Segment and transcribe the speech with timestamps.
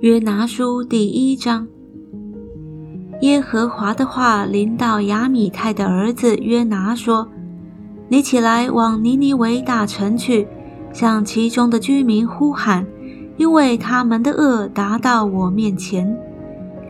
[0.00, 1.68] 约拿书第一章。
[3.20, 7.28] 耶和华的话临到亚米泰的儿子约拿说
[8.10, 10.48] ：“你起来往尼尼微大城去，
[10.92, 12.84] 向其中的居民呼喊，
[13.36, 16.18] 因为他们的恶达到我面前。”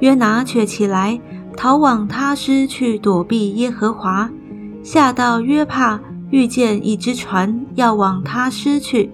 [0.00, 1.20] 约拿却起来，
[1.54, 4.30] 逃往他施去躲避耶和华。
[4.82, 6.00] 下到约帕，
[6.32, 9.10] 遇见一只船要往他施去，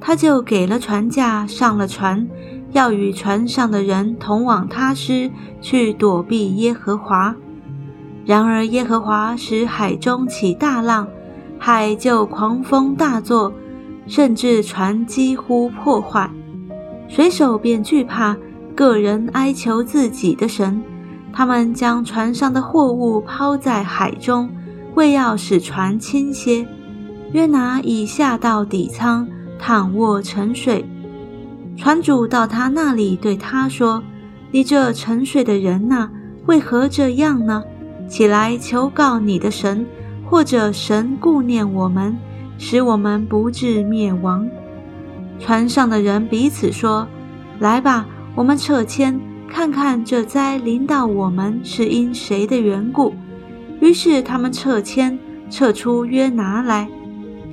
[0.00, 2.26] 他就给了船价，上了船。
[2.72, 5.30] 要与船上的人同往他施
[5.60, 7.36] 去躲避耶和华。
[8.24, 11.06] 然而耶和华使海中起大浪，
[11.58, 13.52] 海就狂风大作，
[14.06, 16.30] 甚至船几乎破坏。
[17.08, 18.34] 水手便惧怕，
[18.74, 20.82] 个人哀求自己的神。
[21.30, 24.48] 他们将船上的货物抛在海中，
[24.94, 26.66] 为要使船倾斜。
[27.32, 29.26] 约拿已下到底舱，
[29.58, 30.84] 躺卧沉睡。
[31.76, 34.02] 船主到他那里，对他说
[34.52, 36.10] ：“你这沉睡的人呐，
[36.44, 37.62] 为何这样呢？
[38.06, 39.86] 起来求告你的神，
[40.28, 42.14] 或者神顾念我们，
[42.58, 44.46] 使我们不致灭亡。”
[45.40, 47.08] 船上的人彼此说
[47.58, 53.14] ：“来吧，我们撤迁，看看这灾临到我们是因谁的缘故。”
[53.82, 55.18] 于是他们撤迁，
[55.50, 56.88] 撤出约拿来。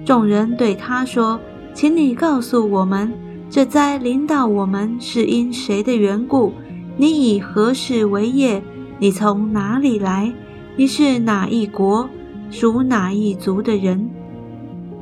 [0.05, 1.39] 众人对他说
[1.73, 3.11] ：“请你告诉我们。”
[3.49, 6.53] 这灾临到我们是因谁的缘故？
[6.97, 8.61] 你以何事为业？
[8.99, 10.31] 你从哪里来？
[10.75, 12.08] 你是哪一国？
[12.52, 14.08] 属哪一族的人？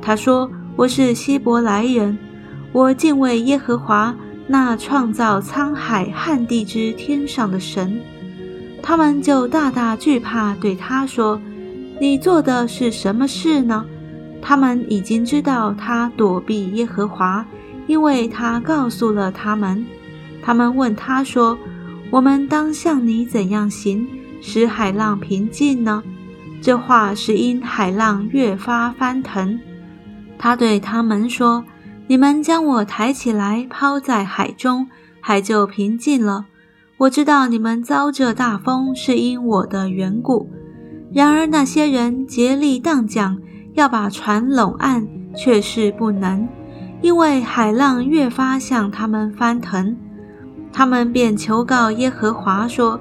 [0.00, 2.16] 他说：“我是希伯来人。
[2.72, 8.00] 我敬畏耶和华，那创造沧海旱地之天上的神。”
[8.88, 11.38] 他们就大大惧怕，对他说
[12.00, 13.84] ：“你做的是什么事呢？”
[14.40, 17.44] 他们已经知道他躲避耶和华。
[17.86, 19.84] 因为他告诉了他们，
[20.42, 21.58] 他们问他说
[22.10, 24.08] ：“我们当向你怎样行，
[24.40, 26.02] 使海浪平静呢？”
[26.62, 29.60] 这话是因海浪越发翻腾。
[30.38, 31.62] 他对他们说
[32.08, 34.88] ：“你们将我抬起来，抛在海中，
[35.20, 36.46] 海就平静了。
[36.98, 40.50] 我知道你们遭这大风是因我的缘故。
[41.12, 43.38] 然而那些人竭力荡桨，
[43.74, 46.48] 要把船拢岸，却是不能。”
[47.00, 49.96] 因为海浪越发向他们翻腾，
[50.72, 52.98] 他们便求告耶和华说：“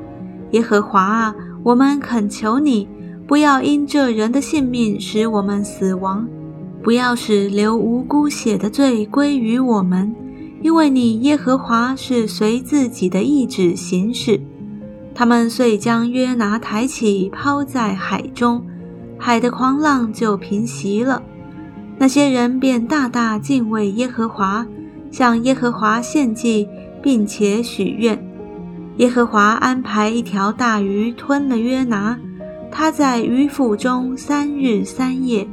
[0.53, 2.87] 耶和华啊，我们恳求你，
[3.27, 6.27] 不要因这人的性命使我们死亡，
[6.83, 10.15] 不要使流无辜血的罪归于我们，
[10.61, 14.39] 因为你耶和华是随自己的意志行事。”
[15.13, 18.63] 他们遂将约拿抬起，抛在海中，
[19.17, 21.23] 海的狂浪就平息了。
[21.97, 24.67] 那些人便大大敬畏耶和华，
[25.09, 26.67] 向耶和华献祭，
[27.01, 28.23] 并且许愿。
[28.97, 32.19] 耶和华安排一条大鱼吞了约拿，
[32.71, 35.47] 他在鱼腹中三日三夜。